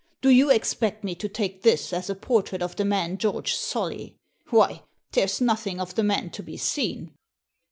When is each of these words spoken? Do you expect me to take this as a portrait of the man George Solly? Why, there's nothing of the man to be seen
Do 0.23 0.29
you 0.31 0.49
expect 0.49 1.03
me 1.03 1.13
to 1.13 1.29
take 1.29 1.61
this 1.61 1.93
as 1.93 2.09
a 2.09 2.15
portrait 2.15 2.63
of 2.63 2.75
the 2.75 2.83
man 2.83 3.19
George 3.19 3.53
Solly? 3.53 4.17
Why, 4.49 4.81
there's 5.11 5.39
nothing 5.39 5.79
of 5.79 5.93
the 5.93 6.01
man 6.01 6.31
to 6.31 6.41
be 6.41 6.57
seen 6.57 7.13